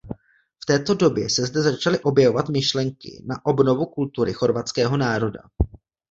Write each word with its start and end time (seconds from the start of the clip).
V 0.59 0.65
této 0.65 0.93
době 0.93 1.29
se 1.29 1.45
zde 1.45 1.61
začaly 1.61 1.99
objevovat 1.99 2.49
myšlenky 2.49 3.23
na 3.27 3.45
obnovu 3.45 3.85
kultury 3.85 4.33
chorvatského 4.33 4.97
národa. 4.97 5.41